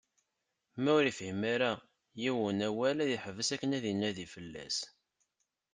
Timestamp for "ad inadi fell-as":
3.77-4.77